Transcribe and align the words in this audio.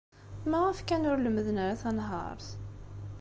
Maɣef 0.49 0.79
kan 0.87 1.07
ur 1.11 1.17
lemmden 1.19 1.61
ara 1.63 1.81
tanhaṛt? 1.81 2.47